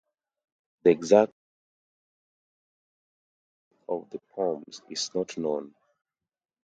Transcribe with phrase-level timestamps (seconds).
[0.81, 1.31] The exact
[3.85, 5.75] chronology of the poems is not known.